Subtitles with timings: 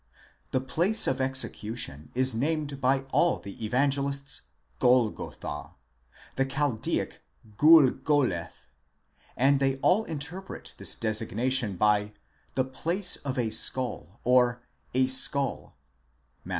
[0.49, 4.41] The place of execution is named by all the Evangelists
[4.79, 5.75] Go/gotha,
[6.37, 7.19] the Chaldaic
[7.61, 8.47] 82228,
[9.37, 12.13] and they all interpret this designation by κρανίου τόπος
[12.55, 14.61] the place of a skull, or κρανίον
[14.95, 15.73] a skull
[16.43, 16.49] (Matt.